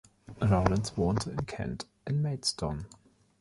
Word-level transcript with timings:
Lawrence 0.41 0.97
wohnt 0.97 1.27
in 1.27 1.45
Kent, 1.45 1.85
in 2.05 2.23
Maidstone. 2.23 2.85